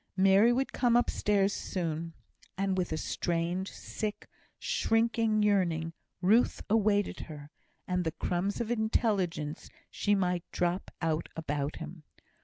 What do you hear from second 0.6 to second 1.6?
come upstairs